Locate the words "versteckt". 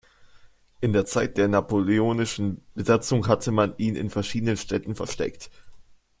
4.95-5.51